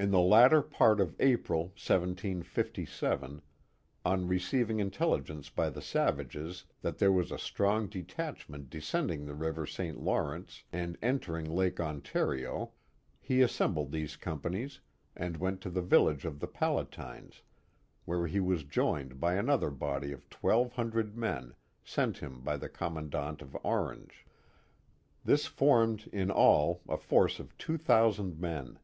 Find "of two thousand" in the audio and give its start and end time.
27.38-28.40